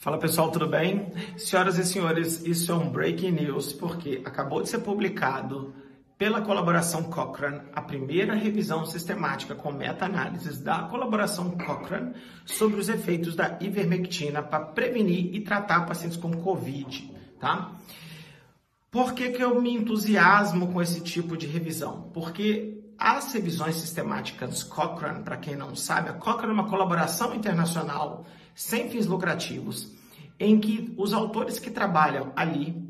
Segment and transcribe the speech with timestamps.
[0.00, 1.12] Fala pessoal, tudo bem?
[1.36, 5.74] Senhoras e senhores, isso é um breaking news porque acabou de ser publicado
[6.16, 12.14] pela colaboração Cochrane a primeira revisão sistemática com meta-análises da colaboração Cochrane
[12.46, 17.72] sobre os efeitos da ivermectina para prevenir e tratar pacientes com Covid, tá?
[18.92, 22.08] Por que, que eu me entusiasmo com esse tipo de revisão?
[22.14, 28.26] Porque as revisões sistemáticas Cochrane, para quem não sabe, a Cochrane é uma colaboração internacional
[28.54, 29.92] sem fins lucrativos,
[30.38, 32.88] em que os autores que trabalham ali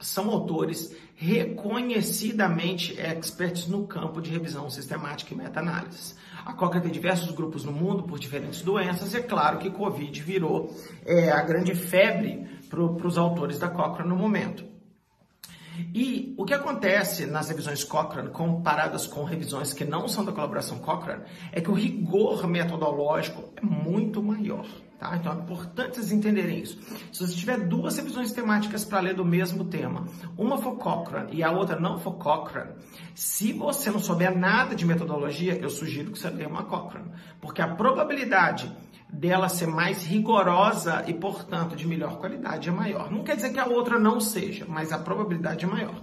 [0.00, 6.14] são autores reconhecidamente experts no campo de revisão sistemática e meta-análise.
[6.44, 10.20] A Cochrane tem diversos grupos no mundo por diferentes doenças, e é claro que Covid
[10.20, 10.74] virou
[11.06, 14.73] é, a grande febre para os autores da Cochrane no momento.
[15.94, 20.78] E o que acontece nas revisões Cochrane, comparadas com revisões que não são da colaboração
[20.78, 24.66] Cochrane, é que o rigor metodológico é muito maior.
[24.98, 25.16] Tá?
[25.16, 26.78] Então é importante vocês entenderem isso.
[27.12, 30.06] Se você tiver duas revisões temáticas para ler do mesmo tema,
[30.38, 32.72] uma for Cochrane e a outra não for Cochrane,
[33.14, 37.60] se você não souber nada de metodologia, eu sugiro que você leia uma Cochrane, porque
[37.60, 38.72] a probabilidade
[39.12, 43.10] dela ser mais rigorosa e, portanto, de melhor qualidade é maior.
[43.10, 46.02] Não quer dizer que a outra não seja, mas a probabilidade é maior.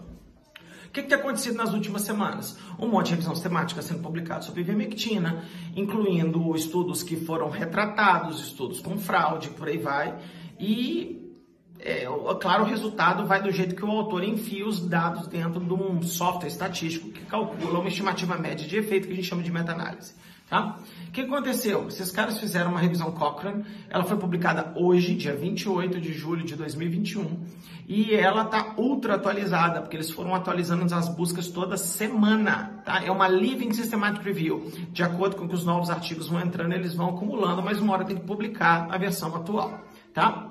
[0.91, 2.57] O que, que tem acontecido nas últimas semanas?
[2.77, 8.81] Um monte de revisão sistemática sendo publicada sobre ivermectina, incluindo estudos que foram retratados, estudos
[8.81, 10.19] com fraude, por aí vai.
[10.59, 11.33] E,
[11.79, 12.05] é,
[12.41, 16.01] claro, o resultado vai do jeito que o autor enfia os dados dentro de um
[16.01, 20.13] software estatístico que calcula uma estimativa média de efeito que a gente chama de meta-análise.
[20.51, 20.75] Tá?
[21.07, 21.87] O que aconteceu?
[21.87, 26.57] Esses caras fizeram uma revisão Cochrane, ela foi publicada hoje, dia 28 de julho de
[26.57, 27.39] 2021,
[27.87, 32.81] e ela está ultra atualizada, porque eles foram atualizando as buscas toda semana.
[32.83, 33.01] Tá?
[33.01, 34.69] É uma Living Systematic Review.
[34.91, 38.03] De acordo com que os novos artigos vão entrando, eles vão acumulando, mas uma hora
[38.03, 39.79] tem que publicar a versão atual.
[40.13, 40.50] Tá?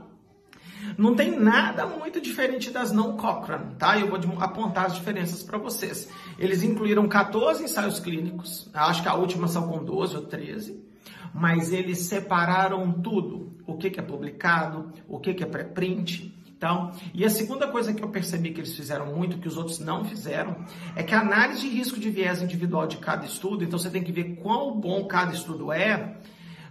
[1.00, 3.98] Não tem nada muito diferente das não Cochrane, tá?
[3.98, 6.10] Eu vou apontar as diferenças para vocês.
[6.38, 10.84] Eles incluíram 14 ensaios clínicos, acho que a última são com 12 ou 13,
[11.32, 13.56] mas eles separaram tudo.
[13.66, 17.94] O que, que é publicado, o que, que é pré-print, então, e a segunda coisa
[17.94, 20.54] que eu percebi que eles fizeram muito, que os outros não fizeram,
[20.94, 24.02] é que a análise de risco de viés individual de cada estudo, então você tem
[24.02, 26.18] que ver quão bom cada estudo é,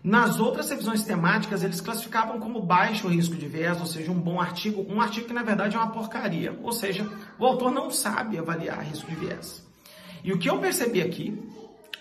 [0.03, 4.39] nas outras revisões temáticas, eles classificavam como baixo risco de viés, ou seja, um bom
[4.39, 6.57] artigo, um artigo que na verdade é uma porcaria.
[6.63, 9.67] Ou seja, o autor não sabe avaliar risco de viés.
[10.23, 11.37] E o que eu percebi aqui,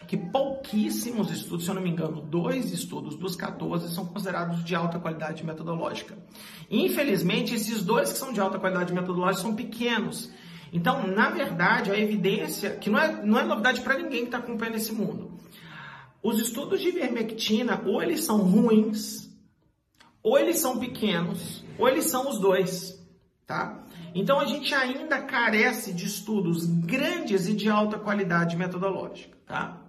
[0.06, 4.74] que pouquíssimos estudos, se eu não me engano, dois estudos dos 14 são considerados de
[4.74, 6.16] alta qualidade metodológica.
[6.70, 10.30] Infelizmente, esses dois que são de alta qualidade metodológica são pequenos.
[10.72, 14.38] Então, na verdade, a evidência, que não é, não é novidade para ninguém que está
[14.38, 15.37] acompanhando esse mundo,
[16.22, 19.28] os estudos de ivermectina, ou eles são ruins,
[20.22, 22.98] ou eles são pequenos, ou eles são os dois,
[23.46, 23.84] tá?
[24.14, 29.82] Então a gente ainda carece de estudos grandes e de alta qualidade metodológica, tá?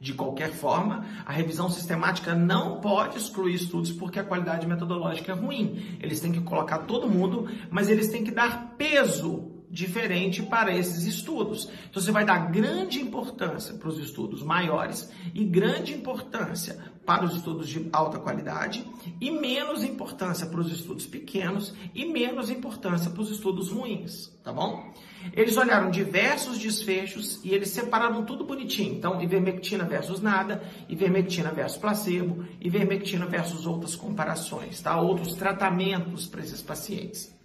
[0.00, 5.34] De qualquer forma, a revisão sistemática não pode excluir estudos porque a qualidade metodológica é
[5.34, 5.98] ruim.
[6.00, 11.04] Eles têm que colocar todo mundo, mas eles têm que dar peso diferente para esses
[11.04, 11.70] estudos.
[11.88, 17.34] Então você vai dar grande importância para os estudos maiores e grande importância para os
[17.34, 18.84] estudos de alta qualidade
[19.20, 24.52] e menos importância para os estudos pequenos e menos importância para os estudos ruins, tá
[24.52, 24.92] bom?
[25.32, 28.94] Eles olharam diversos desfechos e eles separaram tudo bonitinho.
[28.94, 35.00] Então, ivermectina versus nada, ivermectina versus placebo, ivermectina versus outras comparações, tá?
[35.00, 37.39] Outros tratamentos para esses pacientes.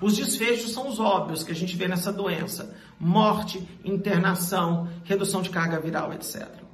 [0.00, 5.50] Os desfechos são os óbvios que a gente vê nessa doença: morte, internação, redução de
[5.50, 6.64] carga viral, etc.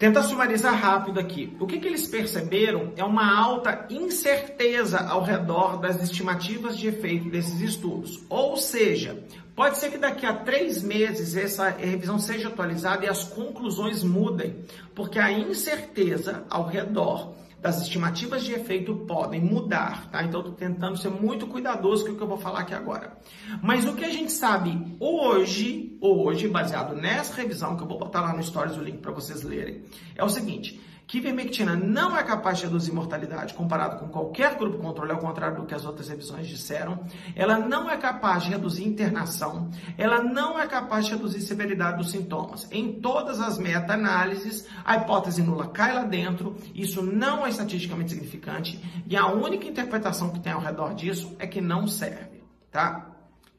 [0.00, 1.54] Tentar sumarizar rápido aqui.
[1.60, 7.28] O que, que eles perceberam é uma alta incerteza ao redor das estimativas de efeito
[7.28, 8.18] desses estudos.
[8.30, 9.22] Ou seja,
[9.54, 14.64] pode ser que daqui a três meses essa revisão seja atualizada e as conclusões mudem,
[14.94, 20.22] porque a incerteza ao redor das estimativas de efeito podem mudar, tá?
[20.22, 23.18] Então, estou tentando ser muito cuidadoso com o que eu vou falar aqui agora.
[23.62, 28.22] Mas o que a gente sabe hoje, hoje, baseado nessa revisão, que eu vou botar
[28.22, 29.82] lá no Stories o link para vocês lerem,
[30.16, 30.80] é o seguinte
[31.18, 35.66] ivermectina não é capaz de reduzir mortalidade comparado com qualquer grupo controle, ao contrário do
[35.66, 37.04] que as outras revisões disseram.
[37.34, 42.10] Ela não é capaz de reduzir internação, ela não é capaz de reduzir severidade dos
[42.10, 42.68] sintomas.
[42.70, 49.02] Em todas as meta-análises, a hipótese nula cai lá dentro, isso não é estatisticamente significante
[49.06, 53.10] e a única interpretação que tem ao redor disso é que não serve, tá?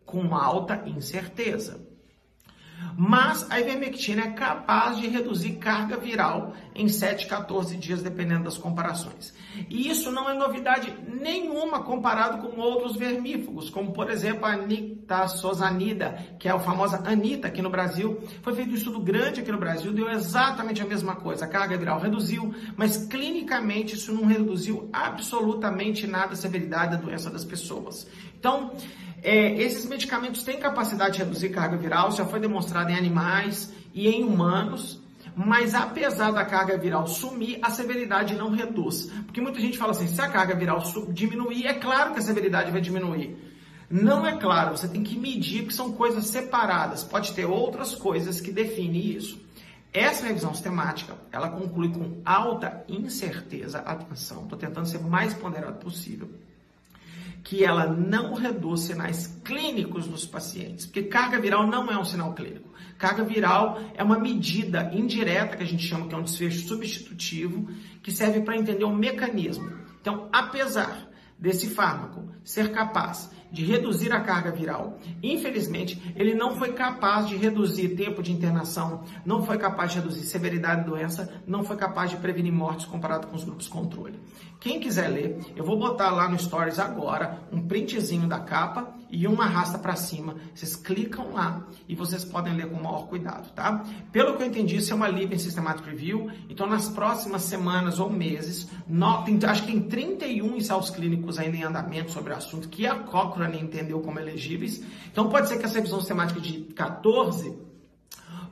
[0.05, 1.90] Com alta incerteza.
[3.03, 8.59] Mas a ivermectina é capaz de reduzir carga viral em 7, 14 dias, dependendo das
[8.59, 9.33] comparações.
[9.67, 16.15] E isso não é novidade nenhuma comparado com outros vermífugos, como por exemplo a nitazosanida,
[16.37, 18.21] que é a famosa Anita aqui no Brasil.
[18.43, 21.45] Foi feito um estudo grande aqui no Brasil, deu exatamente a mesma coisa.
[21.45, 27.31] A carga viral reduziu, mas clinicamente isso não reduziu absolutamente nada a severidade da doença
[27.31, 28.07] das pessoas.
[28.37, 28.71] Então,
[29.21, 34.07] é, esses medicamentos têm capacidade de reduzir carga viral, já foi demonstrado em animais e
[34.07, 34.99] em humanos,
[35.35, 39.11] mas apesar da carga viral sumir, a severidade não reduz.
[39.25, 42.71] Porque muita gente fala assim: se a carga viral diminuir, é claro que a severidade
[42.71, 43.37] vai diminuir.
[43.89, 47.03] Não é claro, você tem que medir que são coisas separadas.
[47.03, 49.39] Pode ter outras coisas que definem isso.
[49.93, 55.79] Essa revisão sistemática, ela conclui com alta incerteza, atenção, estou tentando ser o mais ponderado
[55.79, 56.29] possível,
[57.43, 62.33] que ela não reduz sinais clínicos nos pacientes, porque carga viral não é um sinal
[62.33, 62.69] clínico.
[62.97, 67.67] Carga viral é uma medida indireta que a gente chama que é um desfecho substitutivo,
[68.03, 69.71] que serve para entender o mecanismo.
[69.99, 74.97] Então, apesar desse fármaco ser capaz de reduzir a carga viral.
[75.21, 80.23] Infelizmente, ele não foi capaz de reduzir tempo de internação, não foi capaz de reduzir
[80.23, 84.19] severidade da doença, não foi capaz de prevenir mortes comparado com os grupos controle.
[84.61, 89.27] Quem quiser ler, eu vou botar lá no Stories agora um printzinho da capa e
[89.27, 90.35] uma arrasta para cima.
[90.53, 93.83] Vocês clicam lá e vocês podem ler com o maior cuidado, tá?
[94.11, 98.09] Pelo que eu entendi, isso é uma Living Systematic Review, então nas próximas semanas ou
[98.09, 102.69] meses, no, tem, acho que tem 31 ensaios clínicos ainda em andamento sobre o assunto
[102.69, 104.83] que a Cochrane Cochrane entendeu como elegíveis.
[105.11, 107.57] Então pode ser que essa revisão sistemática de 14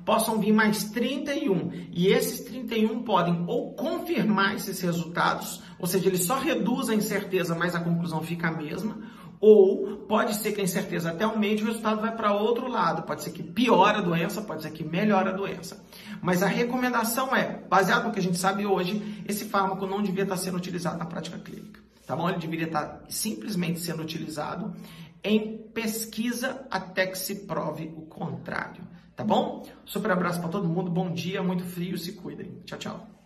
[0.04, 1.72] possam vir mais 31.
[1.92, 7.54] E esses 31 podem ou confirmar esses resultados, ou seja, ele só reduz a incerteza,
[7.54, 8.98] mas a conclusão fica a mesma,
[9.40, 13.04] ou pode ser que a incerteza até meio o resultado vai para outro lado.
[13.04, 15.86] Pode ser que piora a doença, pode ser que melhora a doença.
[16.22, 20.24] Mas a recomendação é, baseado no que a gente sabe hoje, esse fármaco não devia
[20.24, 22.28] estar sendo utilizado na prática clínica tá bom?
[22.28, 24.74] Ele deveria estar simplesmente sendo utilizado
[25.24, 28.82] em pesquisa até que se prove o contrário,
[29.16, 29.64] tá bom?
[29.86, 32.64] Super abraço para todo mundo, bom dia, muito frio, se cuidem.
[32.66, 33.19] Tchau, tchau.